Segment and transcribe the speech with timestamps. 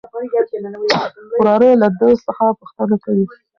[1.39, 3.25] وراره يې له ده څخه پوښتنه کوي.